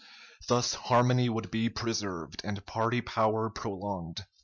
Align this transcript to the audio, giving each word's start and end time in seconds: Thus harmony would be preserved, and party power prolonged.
Thus 0.47 0.73
harmony 0.73 1.29
would 1.29 1.51
be 1.51 1.69
preserved, 1.69 2.41
and 2.43 2.65
party 2.65 3.01
power 3.01 3.51
prolonged. 3.51 4.25